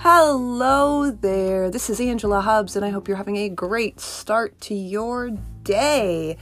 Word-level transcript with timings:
Hello 0.00 1.10
there. 1.10 1.72
This 1.72 1.90
is 1.90 2.00
Angela 2.00 2.40
Hubbs, 2.40 2.76
and 2.76 2.84
I 2.84 2.90
hope 2.90 3.08
you're 3.08 3.16
having 3.16 3.36
a 3.36 3.48
great 3.48 3.98
start 3.98 4.60
to 4.60 4.74
your 4.74 5.30
day. 5.64 6.36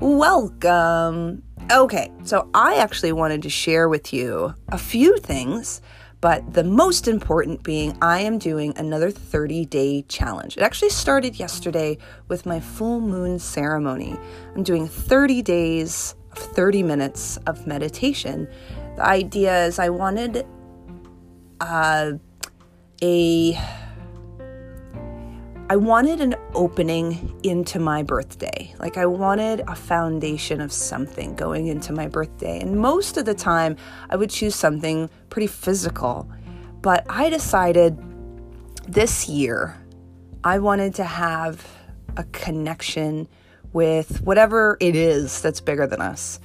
Welcome. 0.00 1.44
Okay, 1.70 2.10
so 2.24 2.50
I 2.52 2.74
actually 2.74 3.12
wanted 3.12 3.42
to 3.42 3.48
share 3.48 3.88
with 3.88 4.12
you 4.12 4.56
a 4.70 4.76
few 4.76 5.18
things, 5.18 5.80
but 6.20 6.52
the 6.52 6.64
most 6.64 7.06
important 7.06 7.62
being 7.62 7.96
I 8.02 8.22
am 8.22 8.38
doing 8.38 8.76
another 8.76 9.12
30 9.12 9.66
day 9.66 10.02
challenge. 10.08 10.56
It 10.56 10.64
actually 10.64 10.90
started 10.90 11.38
yesterday 11.38 11.98
with 12.26 12.44
my 12.44 12.58
full 12.58 13.00
moon 13.00 13.38
ceremony. 13.38 14.16
I'm 14.56 14.64
doing 14.64 14.88
30 14.88 15.42
days 15.42 16.16
of 16.32 16.38
30 16.38 16.82
minutes 16.82 17.36
of 17.46 17.68
meditation. 17.68 18.48
The 18.96 19.06
idea 19.06 19.66
is 19.66 19.78
I 19.78 19.90
wanted 19.90 20.44
uh, 21.60 22.14
a 23.02 23.58
I 25.68 25.74
wanted 25.74 26.20
an 26.20 26.36
opening 26.54 27.40
into 27.42 27.80
my 27.80 28.04
birthday. 28.04 28.72
Like 28.78 28.96
I 28.96 29.06
wanted 29.06 29.62
a 29.66 29.74
foundation 29.74 30.60
of 30.60 30.72
something 30.72 31.34
going 31.34 31.66
into 31.66 31.92
my 31.92 32.06
birthday. 32.06 32.60
And 32.60 32.78
most 32.78 33.16
of 33.16 33.24
the 33.24 33.34
time 33.34 33.76
I 34.08 34.14
would 34.14 34.30
choose 34.30 34.54
something 34.54 35.10
pretty 35.28 35.48
physical. 35.48 36.30
But 36.82 37.04
I 37.08 37.30
decided 37.30 37.98
this 38.86 39.28
year 39.28 39.76
I 40.44 40.60
wanted 40.60 40.94
to 40.94 41.04
have 41.04 41.66
a 42.16 42.22
connection 42.24 43.26
with 43.72 44.22
whatever 44.22 44.76
it 44.78 44.94
is 44.94 45.42
that's 45.42 45.60
bigger 45.60 45.88
than 45.88 46.00
us. 46.00 46.38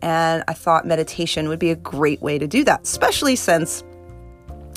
And 0.00 0.44
I 0.46 0.52
thought 0.52 0.86
meditation 0.86 1.48
would 1.48 1.58
be 1.58 1.70
a 1.70 1.76
great 1.76 2.22
way 2.22 2.38
to 2.38 2.46
do 2.46 2.62
that, 2.64 2.82
especially 2.84 3.34
since 3.34 3.82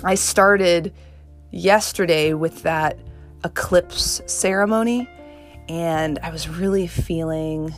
I 0.04 0.16
started 0.16 0.94
yesterday 1.54 2.34
with 2.34 2.64
that 2.64 2.98
eclipse 3.46 4.22
ceremony, 4.26 5.08
and 5.70 6.20
I 6.24 6.32
was 6.32 6.50
really 6.50 6.88
feeling 6.88 7.74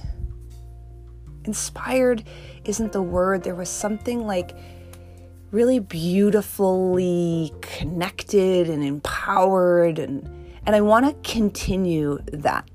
inspired, 1.44 2.24
isn't 2.64 2.94
the 2.94 3.02
word. 3.02 3.44
There 3.44 3.56
was 3.56 3.70
something 3.70 4.26
like 4.26 4.56
really 5.52 5.80
beautifully 5.80 7.54
connected 7.62 8.70
and 8.70 8.84
empowered 8.84 10.00
and 10.00 10.30
and 10.66 10.76
I 10.76 10.82
want 10.82 11.06
to 11.06 11.32
continue 11.32 12.18
that. 12.34 12.68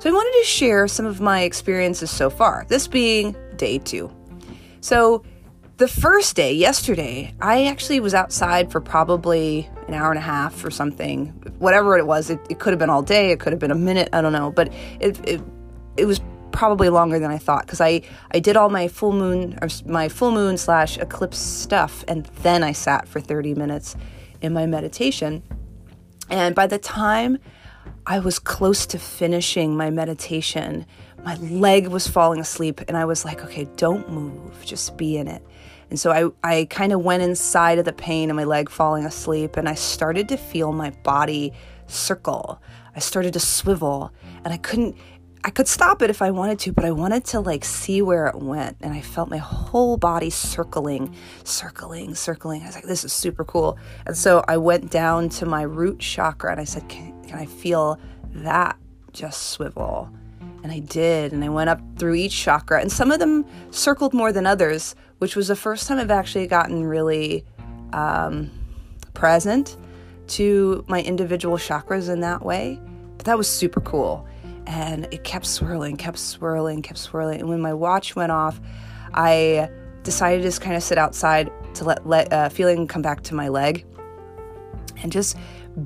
So 0.00 0.10
I 0.10 0.12
wanted 0.12 0.38
to 0.38 0.44
share 0.44 0.86
some 0.86 1.06
of 1.06 1.22
my 1.22 1.42
experiences 1.42 2.10
so 2.10 2.28
far. 2.28 2.66
This 2.68 2.86
being 2.86 3.34
day 3.56 3.78
2. 3.78 4.12
So 4.82 5.24
the 5.78 5.88
first 5.88 6.34
day, 6.34 6.52
yesterday, 6.52 7.32
I 7.40 7.66
actually 7.66 8.00
was 8.00 8.12
outside 8.12 8.70
for 8.72 8.80
probably 8.80 9.70
an 9.86 9.94
hour 9.94 10.10
and 10.10 10.18
a 10.18 10.22
half 10.22 10.64
or 10.64 10.72
something. 10.72 11.28
Whatever 11.60 11.96
it 11.96 12.04
was, 12.04 12.30
it, 12.30 12.40
it 12.50 12.58
could 12.58 12.72
have 12.72 12.80
been 12.80 12.90
all 12.90 13.02
day, 13.02 13.30
it 13.30 13.38
could 13.38 13.52
have 13.52 13.60
been 13.60 13.70
a 13.70 13.76
minute, 13.76 14.08
I 14.12 14.20
don't 14.20 14.32
know. 14.32 14.50
But 14.50 14.72
it, 14.98 15.20
it, 15.26 15.40
it 15.96 16.04
was 16.04 16.20
probably 16.50 16.88
longer 16.88 17.20
than 17.20 17.30
I 17.30 17.38
thought 17.38 17.64
because 17.64 17.80
I, 17.80 18.02
I 18.32 18.40
did 18.40 18.56
all 18.56 18.70
my 18.70 18.88
full 18.88 19.12
moon 19.12 19.56
or 19.62 19.68
my 19.86 20.08
full 20.08 20.32
moon 20.32 20.56
slash 20.56 20.98
eclipse 20.98 21.38
stuff 21.38 22.04
and 22.08 22.26
then 22.42 22.64
I 22.64 22.72
sat 22.72 23.06
for 23.06 23.20
30 23.20 23.54
minutes 23.54 23.94
in 24.40 24.52
my 24.52 24.66
meditation. 24.66 25.44
And 26.28 26.56
by 26.56 26.66
the 26.66 26.78
time 26.78 27.38
I 28.04 28.18
was 28.18 28.40
close 28.40 28.84
to 28.86 28.98
finishing 28.98 29.76
my 29.76 29.90
meditation, 29.90 30.86
my 31.24 31.36
leg 31.36 31.86
was 31.86 32.08
falling 32.08 32.40
asleep 32.40 32.80
and 32.88 32.96
I 32.96 33.04
was 33.04 33.24
like, 33.24 33.44
okay, 33.44 33.68
don't 33.76 34.10
move, 34.10 34.64
just 34.64 34.96
be 34.96 35.16
in 35.16 35.28
it. 35.28 35.44
And 35.90 35.98
so 35.98 36.10
I, 36.10 36.56
I 36.58 36.64
kind 36.66 36.92
of 36.92 37.02
went 37.02 37.22
inside 37.22 37.78
of 37.78 37.84
the 37.84 37.92
pain 37.92 38.30
of 38.30 38.36
my 38.36 38.44
leg 38.44 38.68
falling 38.68 39.04
asleep 39.04 39.56
and 39.56 39.68
I 39.68 39.74
started 39.74 40.28
to 40.28 40.36
feel 40.36 40.72
my 40.72 40.90
body 40.90 41.52
circle. 41.86 42.60
I 42.94 43.00
started 43.00 43.32
to 43.34 43.40
swivel 43.40 44.12
and 44.44 44.52
I 44.52 44.58
couldn't, 44.58 44.96
I 45.44 45.50
could 45.50 45.68
stop 45.68 46.02
it 46.02 46.10
if 46.10 46.20
I 46.20 46.30
wanted 46.30 46.58
to, 46.60 46.72
but 46.72 46.84
I 46.84 46.90
wanted 46.90 47.24
to 47.26 47.40
like 47.40 47.64
see 47.64 48.02
where 48.02 48.26
it 48.26 48.36
went. 48.36 48.76
And 48.80 48.92
I 48.92 49.00
felt 49.00 49.30
my 49.30 49.38
whole 49.38 49.96
body 49.96 50.30
circling, 50.30 51.14
circling, 51.44 52.14
circling. 52.14 52.62
I 52.62 52.66
was 52.66 52.74
like, 52.74 52.84
this 52.84 53.04
is 53.04 53.12
super 53.12 53.44
cool. 53.44 53.78
And 54.04 54.16
so 54.16 54.44
I 54.46 54.58
went 54.58 54.90
down 54.90 55.30
to 55.30 55.46
my 55.46 55.62
root 55.62 56.00
chakra 56.00 56.50
and 56.50 56.60
I 56.60 56.64
said, 56.64 56.88
can, 56.88 57.14
can 57.22 57.38
I 57.38 57.46
feel 57.46 57.98
that 58.34 58.76
just 59.12 59.50
swivel? 59.50 60.10
And 60.68 60.76
I 60.76 60.80
did. 60.80 61.32
And 61.32 61.42
I 61.42 61.48
went 61.48 61.70
up 61.70 61.80
through 61.96 62.14
each 62.14 62.38
chakra. 62.38 62.82
And 62.82 62.92
some 62.92 63.10
of 63.10 63.20
them 63.20 63.46
circled 63.70 64.12
more 64.12 64.32
than 64.32 64.44
others, 64.44 64.94
which 65.16 65.34
was 65.34 65.48
the 65.48 65.56
first 65.56 65.88
time 65.88 65.98
I've 65.98 66.10
actually 66.10 66.46
gotten 66.46 66.84
really 66.84 67.42
um, 67.94 68.50
present 69.14 69.78
to 70.28 70.84
my 70.86 71.00
individual 71.00 71.56
chakras 71.56 72.10
in 72.10 72.20
that 72.20 72.44
way. 72.44 72.78
But 73.16 73.24
that 73.24 73.38
was 73.38 73.48
super 73.48 73.80
cool. 73.80 74.28
And 74.66 75.08
it 75.10 75.24
kept 75.24 75.46
swirling, 75.46 75.96
kept 75.96 76.18
swirling, 76.18 76.82
kept 76.82 76.98
swirling. 76.98 77.40
And 77.40 77.48
when 77.48 77.62
my 77.62 77.72
watch 77.72 78.14
went 78.14 78.30
off, 78.30 78.60
I 79.14 79.70
decided 80.02 80.42
to 80.42 80.48
just 80.48 80.60
kind 80.60 80.76
of 80.76 80.82
sit 80.82 80.98
outside 80.98 81.50
to 81.76 81.84
let, 81.84 82.06
let 82.06 82.30
uh, 82.30 82.50
feeling 82.50 82.86
come 82.86 83.00
back 83.00 83.22
to 83.22 83.34
my 83.34 83.48
leg 83.48 83.86
and 85.02 85.10
just 85.10 85.34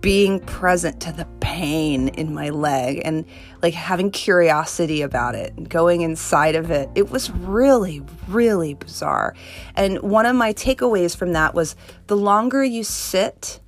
being 0.01 0.41
present 0.41 1.01
to 1.03 1.13
the 1.13 1.25
pain 1.53 2.09
in 2.09 2.33
my 2.33 2.49
leg 2.49 3.03
and 3.05 3.27
like 3.61 3.75
having 3.75 4.11
curiosity 4.11 5.03
about 5.03 5.35
it 5.35 5.53
and 5.55 5.69
going 5.69 6.01
inside 6.01 6.55
of 6.55 6.71
it. 6.71 6.89
It 6.95 7.11
was 7.11 7.31
really, 7.31 8.03
really 8.27 8.73
bizarre. 8.73 9.35
And 9.77 10.01
one 10.01 10.25
of 10.25 10.35
my 10.35 10.55
takeaways 10.55 11.15
from 11.15 11.35
that 11.35 11.53
was 11.53 11.77
the 12.07 12.17
longer 12.17 12.65
you 12.65 12.83
sit, 12.85 13.61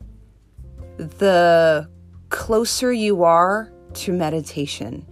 the 0.96 1.90
closer 2.30 2.90
you 2.90 3.22
are 3.22 3.70
to 3.92 4.12
meditation. 4.14 5.06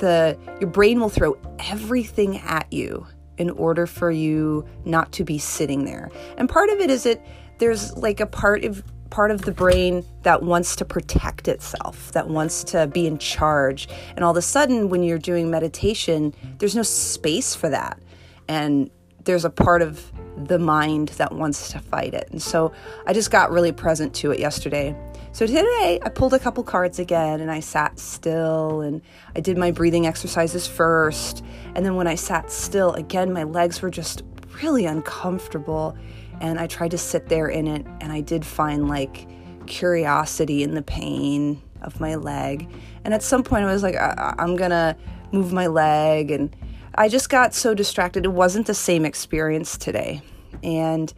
The 0.00 0.36
your 0.60 0.70
brain 0.70 0.98
will 0.98 1.08
throw 1.08 1.38
everything 1.60 2.38
at 2.38 2.72
you 2.72 3.06
in 3.38 3.50
order 3.50 3.86
for 3.86 4.10
you 4.10 4.66
not 4.84 5.12
to 5.12 5.22
be 5.22 5.38
sitting 5.38 5.84
there. 5.84 6.10
And 6.36 6.48
part 6.48 6.70
of 6.70 6.80
it 6.80 6.90
is 6.90 7.04
that 7.04 7.24
there's 7.58 7.96
like 7.96 8.18
a 8.18 8.26
part 8.26 8.64
of 8.64 8.82
part 9.16 9.30
of 9.30 9.40
the 9.46 9.50
brain 9.50 10.04
that 10.24 10.42
wants 10.42 10.76
to 10.76 10.84
protect 10.84 11.48
itself, 11.48 12.12
that 12.12 12.28
wants 12.28 12.62
to 12.62 12.86
be 12.86 13.06
in 13.06 13.16
charge. 13.16 13.88
And 14.14 14.22
all 14.22 14.32
of 14.32 14.36
a 14.36 14.42
sudden, 14.42 14.90
when 14.90 15.02
you're 15.02 15.16
doing 15.16 15.50
meditation, 15.50 16.34
there's 16.58 16.76
no 16.76 16.82
space 16.82 17.54
for 17.54 17.70
that. 17.70 17.98
And 18.46 18.90
there's 19.24 19.46
a 19.46 19.48
part 19.48 19.80
of 19.80 20.12
the 20.46 20.58
mind 20.58 21.08
that 21.16 21.32
wants 21.32 21.72
to 21.72 21.78
fight 21.78 22.12
it. 22.12 22.28
And 22.30 22.42
so 22.42 22.72
I 23.06 23.14
just 23.14 23.30
got 23.30 23.50
really 23.50 23.72
present 23.72 24.12
to 24.16 24.32
it 24.32 24.38
yesterday. 24.38 24.94
So 25.32 25.46
today 25.46 25.98
I 26.02 26.10
pulled 26.10 26.34
a 26.34 26.38
couple 26.38 26.62
cards 26.62 26.98
again 26.98 27.40
and 27.40 27.50
I 27.50 27.60
sat 27.60 27.98
still 27.98 28.82
and 28.82 29.00
I 29.34 29.40
did 29.40 29.56
my 29.56 29.70
breathing 29.70 30.06
exercises 30.06 30.66
first. 30.66 31.42
And 31.74 31.86
then 31.86 31.96
when 31.96 32.06
I 32.06 32.16
sat 32.16 32.50
still, 32.50 32.92
again, 32.92 33.32
my 33.32 33.44
legs 33.44 33.80
were 33.80 33.88
just 33.88 34.24
really 34.62 34.84
uncomfortable 34.84 35.96
and 36.40 36.58
I 36.58 36.66
tried 36.66 36.92
to 36.92 36.98
sit 36.98 37.28
there 37.28 37.48
in 37.48 37.66
it, 37.66 37.86
and 38.00 38.12
I 38.12 38.20
did 38.20 38.44
find 38.44 38.88
like 38.88 39.28
curiosity 39.66 40.62
in 40.62 40.74
the 40.74 40.82
pain 40.82 41.62
of 41.82 42.00
my 42.00 42.14
leg. 42.14 42.68
And 43.04 43.14
at 43.14 43.22
some 43.22 43.42
point, 43.42 43.64
I 43.64 43.72
was 43.72 43.82
like, 43.82 43.96
I- 43.96 44.34
am 44.38 44.56
gonna 44.56 44.96
move 45.32 45.52
my 45.52 45.66
leg, 45.66 46.30
and 46.30 46.54
I 46.94 47.08
just 47.08 47.28
got 47.28 47.54
so 47.54 47.74
distracted. 47.74 48.24
It 48.24 48.32
wasn't 48.32 48.66
the 48.66 48.74
same 48.74 49.04
experience 49.04 49.76
today, 49.76 50.22
and 50.62 51.12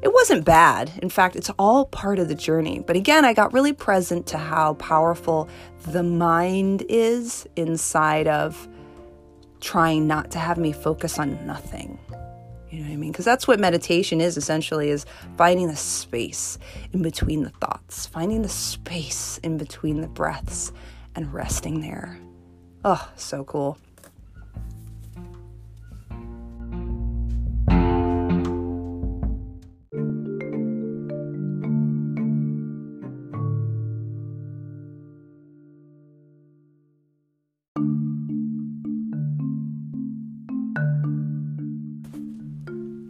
it 0.00 0.12
wasn't 0.12 0.44
bad. 0.44 0.92
In 1.02 1.10
fact, 1.10 1.34
it's 1.34 1.50
all 1.58 1.86
part 1.86 2.18
of 2.18 2.28
the 2.28 2.34
journey. 2.34 2.82
But 2.86 2.96
again, 2.96 3.24
I 3.24 3.32
got 3.34 3.52
really 3.52 3.72
present 3.72 4.26
to 4.28 4.38
how 4.38 4.74
powerful 4.74 5.48
the 5.86 6.04
mind 6.04 6.84
is 6.88 7.46
inside 7.56 8.28
of 8.28 8.68
trying 9.60 10.06
not 10.06 10.30
to 10.30 10.38
have 10.38 10.56
me 10.56 10.70
focus 10.70 11.18
on 11.18 11.44
nothing. 11.46 11.98
You 12.70 12.80
know 12.80 12.86
what 12.86 12.92
I 12.92 12.96
mean? 12.96 13.12
Because 13.12 13.24
that's 13.24 13.48
what 13.48 13.58
meditation 13.58 14.20
is 14.20 14.36
essentially 14.36 14.90
is 14.90 15.06
finding 15.36 15.68
the 15.68 15.76
space 15.76 16.58
in 16.92 17.02
between 17.02 17.42
the 17.42 17.50
thoughts, 17.50 18.06
finding 18.06 18.42
the 18.42 18.48
space 18.48 19.38
in 19.42 19.56
between 19.56 20.00
the 20.00 20.08
breaths 20.08 20.72
and 21.14 21.32
resting 21.32 21.80
there. 21.80 22.18
Oh, 22.84 23.10
so 23.16 23.44
cool. 23.44 23.78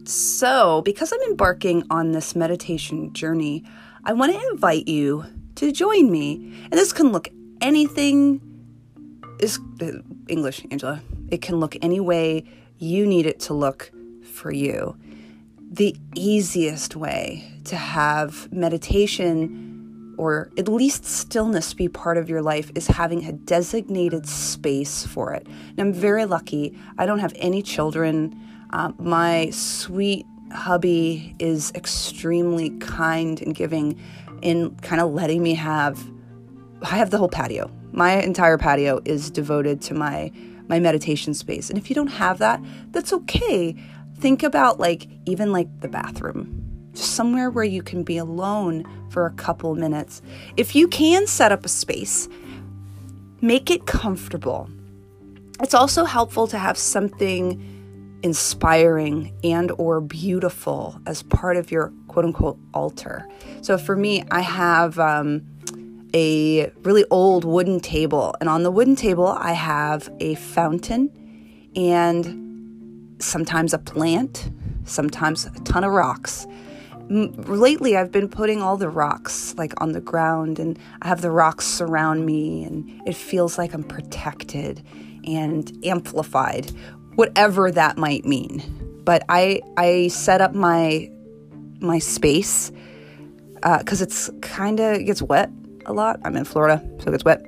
So, 0.08 0.80
because 0.86 1.12
I'm 1.12 1.20
embarking 1.28 1.84
on 1.90 2.12
this 2.12 2.34
meditation 2.34 3.12
journey, 3.12 3.62
I 4.04 4.14
want 4.14 4.32
to 4.32 4.50
invite 4.52 4.88
you 4.88 5.26
to 5.56 5.70
join 5.70 6.10
me. 6.10 6.34
And 6.64 6.72
this 6.72 6.94
can 6.94 7.12
look 7.12 7.28
anything 7.60 8.40
is 9.38 9.58
uh, 9.82 9.98
English, 10.26 10.64
Angela. 10.70 11.02
It 11.28 11.42
can 11.42 11.60
look 11.60 11.76
any 11.82 12.00
way 12.00 12.44
you 12.78 13.04
need 13.04 13.26
it 13.26 13.38
to 13.40 13.52
look 13.52 13.92
for 14.24 14.50
you. 14.50 14.96
The 15.70 15.94
easiest 16.14 16.96
way 16.96 17.44
to 17.64 17.76
have 17.76 18.50
meditation 18.50 20.14
or 20.16 20.50
at 20.56 20.68
least 20.68 21.04
stillness 21.04 21.74
be 21.74 21.86
part 21.86 22.16
of 22.16 22.30
your 22.30 22.40
life 22.40 22.72
is 22.74 22.86
having 22.86 23.26
a 23.26 23.32
designated 23.32 24.26
space 24.26 25.04
for 25.04 25.34
it. 25.34 25.46
And 25.46 25.80
I'm 25.80 25.92
very 25.92 26.24
lucky. 26.24 26.78
I 26.96 27.04
don't 27.04 27.18
have 27.18 27.34
any 27.36 27.60
children. 27.60 28.42
Uh, 28.70 28.92
my 28.98 29.50
sweet 29.50 30.26
hubby 30.52 31.34
is 31.38 31.72
extremely 31.74 32.70
kind 32.78 33.40
and 33.42 33.54
giving 33.54 33.98
in 34.42 34.74
kind 34.76 35.00
of 35.00 35.12
letting 35.12 35.42
me 35.42 35.54
have 35.54 36.02
I 36.82 36.96
have 36.96 37.10
the 37.10 37.18
whole 37.18 37.28
patio. 37.28 37.70
My 37.90 38.22
entire 38.22 38.56
patio 38.56 39.00
is 39.04 39.30
devoted 39.30 39.82
to 39.82 39.94
my 39.94 40.30
my 40.68 40.78
meditation 40.78 41.34
space. 41.34 41.70
And 41.70 41.78
if 41.78 41.88
you 41.88 41.94
don't 41.94 42.08
have 42.08 42.38
that, 42.38 42.62
that's 42.90 43.12
okay. 43.12 43.74
Think 44.18 44.42
about 44.42 44.78
like 44.78 45.08
even 45.26 45.52
like 45.52 45.80
the 45.80 45.88
bathroom. 45.88 46.90
Just 46.92 47.12
somewhere 47.12 47.50
where 47.50 47.64
you 47.64 47.82
can 47.82 48.02
be 48.02 48.18
alone 48.18 48.84
for 49.10 49.26
a 49.26 49.32
couple 49.32 49.74
minutes. 49.74 50.20
If 50.56 50.74
you 50.74 50.88
can 50.88 51.26
set 51.26 51.52
up 51.52 51.64
a 51.64 51.68
space, 51.68 52.28
make 53.40 53.70
it 53.70 53.86
comfortable. 53.86 54.68
It's 55.60 55.74
also 55.74 56.04
helpful 56.04 56.46
to 56.48 56.58
have 56.58 56.76
something 56.76 57.77
inspiring 58.22 59.32
and 59.44 59.70
or 59.78 60.00
beautiful 60.00 61.00
as 61.06 61.22
part 61.22 61.56
of 61.56 61.70
your 61.70 61.92
quote 62.08 62.24
unquote 62.24 62.58
altar. 62.74 63.28
So 63.60 63.78
for 63.78 63.96
me, 63.96 64.24
I 64.30 64.40
have 64.40 64.98
um, 64.98 65.42
a 66.14 66.70
really 66.82 67.04
old 67.10 67.44
wooden 67.44 67.80
table, 67.80 68.34
and 68.40 68.48
on 68.48 68.62
the 68.62 68.70
wooden 68.70 68.96
table, 68.96 69.28
I 69.28 69.52
have 69.52 70.08
a 70.20 70.34
fountain 70.36 71.10
and 71.76 73.16
sometimes 73.20 73.74
a 73.74 73.78
plant, 73.78 74.50
sometimes 74.84 75.46
a 75.46 75.60
ton 75.60 75.84
of 75.84 75.92
rocks. 75.92 76.46
Lately, 77.10 77.96
I've 77.96 78.12
been 78.12 78.28
putting 78.28 78.60
all 78.60 78.76
the 78.76 78.90
rocks 78.90 79.54
like 79.56 79.72
on 79.80 79.92
the 79.92 80.00
ground, 80.00 80.58
and 80.58 80.78
I 81.02 81.08
have 81.08 81.22
the 81.22 81.30
rocks 81.30 81.66
surround 81.66 82.26
me, 82.26 82.64
and 82.64 83.02
it 83.06 83.16
feels 83.16 83.56
like 83.56 83.72
I'm 83.72 83.84
protected 83.84 84.82
and 85.24 85.72
amplified 85.84 86.72
whatever 87.18 87.68
that 87.72 87.98
might 87.98 88.24
mean. 88.24 88.62
But 89.04 89.24
I 89.28 89.60
I 89.76 90.06
set 90.06 90.40
up 90.40 90.54
my 90.54 91.10
my 91.80 91.98
space 91.98 92.70
because 93.54 94.00
uh, 94.00 94.04
it's 94.04 94.30
kind 94.40 94.78
of 94.78 95.04
gets 95.04 95.20
wet 95.20 95.50
a 95.84 95.92
lot. 95.92 96.20
I'm 96.24 96.36
in 96.36 96.44
Florida, 96.44 96.80
so 97.00 97.08
it 97.08 97.10
gets 97.10 97.24
wet. 97.24 97.44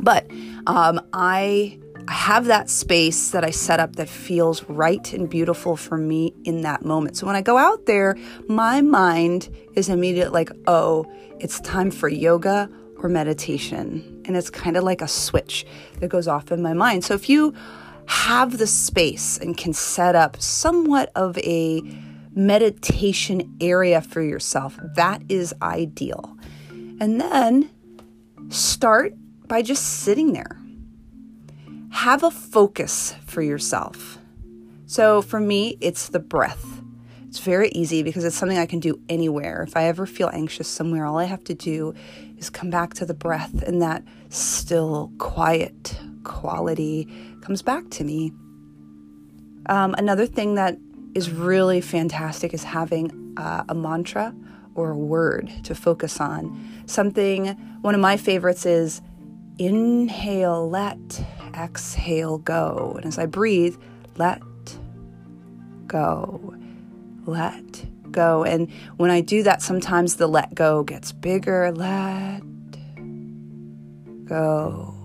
But 0.00 0.30
um, 0.66 0.98
I 1.12 1.78
have 2.08 2.46
that 2.46 2.70
space 2.70 3.32
that 3.32 3.44
I 3.44 3.50
set 3.50 3.80
up 3.80 3.96
that 3.96 4.08
feels 4.08 4.64
right 4.64 5.12
and 5.12 5.28
beautiful 5.28 5.76
for 5.76 5.98
me 5.98 6.32
in 6.44 6.62
that 6.62 6.82
moment. 6.82 7.18
So 7.18 7.26
when 7.26 7.36
I 7.36 7.42
go 7.42 7.58
out 7.58 7.84
there, 7.84 8.16
my 8.48 8.80
mind 8.80 9.54
is 9.74 9.90
immediate 9.90 10.32
like, 10.32 10.50
oh, 10.66 11.04
it's 11.38 11.60
time 11.60 11.90
for 11.90 12.08
yoga 12.08 12.70
or 12.96 13.10
meditation. 13.10 14.22
And 14.24 14.36
it's 14.38 14.48
kind 14.48 14.78
of 14.78 14.84
like 14.84 15.02
a 15.02 15.08
switch 15.08 15.66
that 16.00 16.08
goes 16.08 16.26
off 16.26 16.50
in 16.50 16.62
my 16.62 16.72
mind. 16.72 17.04
So 17.04 17.12
if 17.12 17.28
you 17.28 17.54
have 18.10 18.58
the 18.58 18.66
space 18.66 19.38
and 19.38 19.56
can 19.56 19.72
set 19.72 20.16
up 20.16 20.36
somewhat 20.42 21.12
of 21.14 21.38
a 21.38 21.80
meditation 22.34 23.56
area 23.60 24.00
for 24.00 24.20
yourself, 24.20 24.76
that 24.96 25.22
is 25.28 25.54
ideal. 25.62 26.36
And 27.00 27.20
then 27.20 27.70
start 28.48 29.14
by 29.46 29.62
just 29.62 30.00
sitting 30.00 30.32
there. 30.32 30.60
Have 31.90 32.24
a 32.24 32.32
focus 32.32 33.14
for 33.26 33.42
yourself. 33.42 34.18
So 34.86 35.22
for 35.22 35.38
me, 35.38 35.78
it's 35.80 36.08
the 36.08 36.18
breath. 36.18 36.82
It's 37.28 37.38
very 37.38 37.68
easy 37.68 38.02
because 38.02 38.24
it's 38.24 38.34
something 38.34 38.58
I 38.58 38.66
can 38.66 38.80
do 38.80 39.00
anywhere. 39.08 39.62
If 39.62 39.76
I 39.76 39.84
ever 39.84 40.04
feel 40.04 40.30
anxious 40.32 40.66
somewhere, 40.66 41.06
all 41.06 41.18
I 41.18 41.24
have 41.24 41.44
to 41.44 41.54
do 41.54 41.94
is 42.38 42.50
come 42.50 42.70
back 42.70 42.94
to 42.94 43.06
the 43.06 43.14
breath 43.14 43.62
and 43.62 43.80
that 43.82 44.02
still, 44.30 45.12
quiet 45.18 45.96
quality 46.24 47.08
comes 47.40 47.62
back 47.62 47.88
to 47.90 48.04
me. 48.04 48.32
Um, 49.66 49.94
another 49.98 50.26
thing 50.26 50.54
that 50.54 50.76
is 51.14 51.30
really 51.30 51.80
fantastic 51.80 52.54
is 52.54 52.64
having 52.64 53.34
uh, 53.36 53.64
a 53.68 53.74
mantra 53.74 54.34
or 54.74 54.90
a 54.90 54.96
word 54.96 55.50
to 55.64 55.74
focus 55.74 56.20
on. 56.20 56.84
Something, 56.86 57.48
one 57.82 57.94
of 57.94 58.00
my 58.00 58.16
favorites 58.16 58.66
is 58.66 59.02
inhale, 59.58 60.68
let, 60.68 60.98
exhale, 61.54 62.38
go. 62.38 62.94
And 62.96 63.06
as 63.06 63.18
I 63.18 63.26
breathe, 63.26 63.76
let 64.16 64.40
go, 65.86 66.54
let 67.26 67.84
go. 68.10 68.44
And 68.44 68.70
when 68.96 69.10
I 69.10 69.20
do 69.20 69.42
that, 69.42 69.62
sometimes 69.62 70.16
the 70.16 70.26
let 70.26 70.54
go 70.54 70.82
gets 70.82 71.12
bigger. 71.12 71.72
Let 71.72 72.42
go 74.24 74.99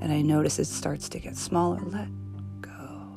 and 0.00 0.12
I 0.12 0.22
notice 0.22 0.58
it 0.58 0.66
starts 0.66 1.08
to 1.10 1.18
get 1.18 1.36
smaller. 1.36 1.80
Let 1.80 2.08
go. 2.60 3.16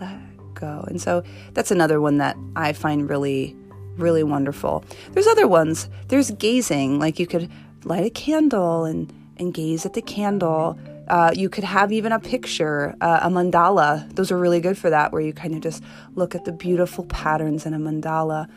Let 0.00 0.18
go. 0.54 0.84
And 0.88 1.00
so 1.00 1.22
that's 1.54 1.70
another 1.70 2.00
one 2.00 2.18
that 2.18 2.36
I 2.54 2.72
find 2.72 3.08
really, 3.08 3.56
really 3.96 4.22
wonderful. 4.22 4.84
There's 5.12 5.26
other 5.26 5.48
ones. 5.48 5.88
There's 6.08 6.30
gazing, 6.32 6.98
like 6.98 7.18
you 7.18 7.26
could 7.26 7.50
light 7.84 8.04
a 8.04 8.10
candle 8.10 8.84
and, 8.84 9.12
and 9.36 9.54
gaze 9.54 9.86
at 9.86 9.94
the 9.94 10.02
candle. 10.02 10.78
Uh, 11.08 11.30
you 11.34 11.48
could 11.48 11.64
have 11.64 11.92
even 11.92 12.10
a 12.12 12.18
picture, 12.18 12.94
uh, 13.00 13.20
a 13.22 13.28
mandala. 13.28 14.12
Those 14.16 14.32
are 14.32 14.38
really 14.38 14.60
good 14.60 14.76
for 14.76 14.90
that, 14.90 15.12
where 15.12 15.22
you 15.22 15.32
kind 15.32 15.54
of 15.54 15.60
just 15.60 15.82
look 16.14 16.34
at 16.34 16.44
the 16.44 16.52
beautiful 16.52 17.04
patterns 17.04 17.64
in 17.64 17.74
a 17.74 17.78
mandala. 17.78 18.48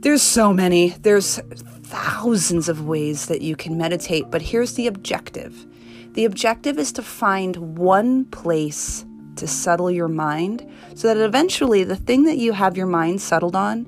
There's 0.00 0.22
so 0.22 0.52
many. 0.52 0.90
There's 1.02 1.38
thousands 1.82 2.68
of 2.68 2.86
ways 2.86 3.26
that 3.26 3.42
you 3.42 3.56
can 3.56 3.76
meditate, 3.76 4.30
but 4.30 4.40
here's 4.40 4.74
the 4.74 4.86
objective 4.86 5.66
the 6.16 6.24
objective 6.24 6.78
is 6.78 6.92
to 6.92 7.02
find 7.02 7.76
one 7.76 8.24
place 8.24 9.04
to 9.36 9.46
settle 9.46 9.90
your 9.90 10.08
mind 10.08 10.66
so 10.94 11.08
that 11.08 11.22
eventually 11.22 11.84
the 11.84 11.94
thing 11.94 12.22
that 12.24 12.38
you 12.38 12.52
have 12.52 12.74
your 12.74 12.86
mind 12.86 13.20
settled 13.20 13.54
on 13.54 13.84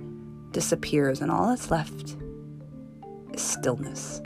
disappears 0.52 1.22
and 1.22 1.30
all 1.30 1.48
that's 1.48 1.70
left 1.70 2.16
is 3.32 3.40
stillness. 3.40 4.20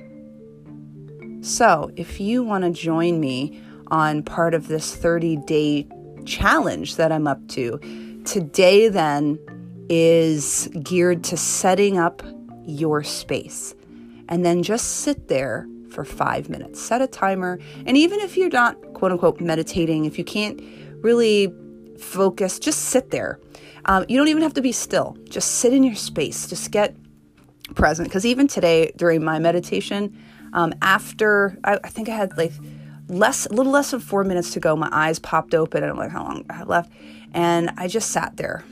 So, 1.43 1.93
if 1.97 2.21
you 2.21 2.43
want 2.43 2.65
to 2.65 2.71
join 2.71 3.21
me 3.21 3.61
on 3.87 4.25
part 4.25 4.55
of 4.55 4.67
this 4.67 4.97
30 4.97 5.37
day 5.47 5.87
challenge 6.25 6.97
that 6.97 7.13
I'm 7.13 7.29
up 7.29 7.47
to, 7.51 7.79
today 8.25 8.89
then 8.89 9.39
is 9.89 10.69
geared 10.83 11.23
to 11.25 11.37
setting 11.37 11.99
up 11.99 12.21
your 12.65 13.05
space. 13.05 13.77
And 14.29 14.45
then 14.45 14.65
just 14.65 15.03
sit 15.03 15.29
there 15.29 15.69
for 15.93 16.05
five 16.05 16.49
minutes. 16.49 16.81
Set 16.81 17.03
a 17.03 17.07
timer. 17.07 17.59
And 17.87 17.97
even 17.97 18.21
if 18.21 18.37
you're 18.37 18.51
not, 18.51 18.81
quote 18.95 19.13
unquote, 19.13 19.41
meditating, 19.41 20.05
if 20.07 20.19
you 20.19 20.25
can't 20.25 20.61
really 21.03 21.53
focus, 21.99 22.59
just 22.59 22.81
sit 22.87 23.11
there. 23.11 23.39
Um, 23.85 24.05
you 24.09 24.17
don't 24.17 24.29
even 24.29 24.43
have 24.43 24.55
to 24.55 24.63
be 24.63 24.73
still. 24.73 25.17
Just 25.29 25.57
sit 25.57 25.73
in 25.73 25.83
your 25.83 25.95
space. 25.95 26.47
Just 26.49 26.71
get 26.71 26.97
present. 27.75 28.09
Because 28.09 28.25
even 28.27 28.49
today, 28.49 28.93
during 28.97 29.25
my 29.25 29.39
meditation, 29.39 30.17
um, 30.53 30.73
after 30.83 31.59
I, 31.65 31.79
I, 31.83 31.89
think 31.89 32.09
I 32.09 32.17
had 32.17 32.37
like 32.37 32.53
less, 33.09 33.47
a 33.47 33.53
little 33.53 33.73
less 33.73 33.91
than 33.91 34.01
four 34.01 34.25
minutes 34.25 34.53
to 34.53 34.61
go, 34.61 34.77
my 34.77 34.89
eyes 34.93 35.19
popped 35.19 35.55
open, 35.55 35.83
and 35.83 35.91
I'm 35.91 35.99
like, 35.99 36.11
how 36.11 36.25
long 36.25 36.45
I 36.51 36.55
have 36.55 36.69
left? 36.69 36.93
And 37.33 37.71
I 37.77 37.89
just 37.89 38.11
sat 38.11 38.37
there 38.37 38.65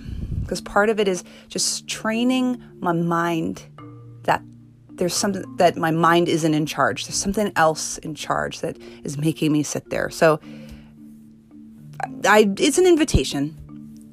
because 0.43 0.61
part 0.61 0.91
of 0.91 1.01
it 1.01 1.09
is 1.09 1.25
just 1.49 1.87
training 1.87 2.63
my 2.81 2.93
mind 2.93 3.67
there's 5.01 5.15
something 5.15 5.43
that 5.57 5.79
my 5.79 5.91
mind 5.91 6.29
isn't 6.29 6.53
in 6.53 6.67
charge. 6.67 7.07
There's 7.07 7.17
something 7.17 7.51
else 7.57 7.97
in 7.99 8.15
charge 8.15 8.61
that 8.61 8.77
is 9.03 9.17
making 9.17 9.51
me 9.51 9.63
sit 9.63 9.89
there. 9.89 10.11
So 10.11 10.39
I, 12.27 12.53
it's 12.59 12.77
an 12.77 12.87
invitation. 12.87 13.57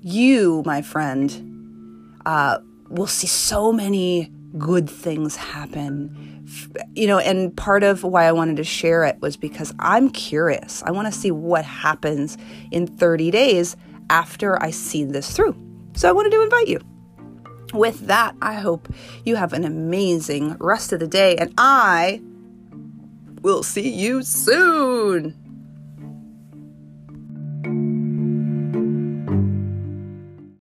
You, 0.02 0.64
my 0.66 0.82
friend, 0.82 2.16
uh, 2.26 2.60
will 2.88 3.06
see 3.06 3.28
so 3.28 3.74
many 3.74 4.32
good 4.58 4.90
things 4.90 5.36
happen. 5.36 6.48
You 6.96 7.08
know, 7.08 7.20
and 7.20 7.56
part 7.58 7.84
of 7.84 8.06
why 8.06 8.24
I 8.24 8.32
wanted 8.32 8.56
to 8.56 8.64
share 8.64 9.04
it 9.04 9.20
was 9.20 9.36
because 9.36 9.74
I'm 9.80 10.10
curious. 10.10 10.84
I 10.84 10.92
want 10.92 11.14
to 11.14 11.20
see 11.20 11.32
what 11.32 11.66
happens 11.66 12.38
in 12.72 12.88
30 12.88 13.30
days 13.30 13.76
after 14.10 14.64
I 14.64 14.72
see 14.72 15.04
this 15.04 15.36
through. 15.36 15.54
So 15.98 16.08
I 16.08 16.14
wanted 16.14 16.32
to 16.32 16.42
invite 16.42 16.70
you 16.70 16.80
with 17.74 18.08
that, 18.08 18.36
I 18.42 18.56
hope 18.56 18.88
you 19.26 19.36
have 19.36 19.54
an 19.54 19.64
amazing 19.64 20.58
rest 20.60 20.94
of 20.94 21.00
the 21.00 21.08
day, 21.08 21.36
and 21.38 21.54
I 21.58 22.22
will 23.42 23.64
see 23.64 23.90
you 23.90 24.24
soon. 24.24 25.47